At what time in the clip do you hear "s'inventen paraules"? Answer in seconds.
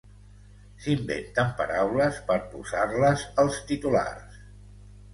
0.85-2.19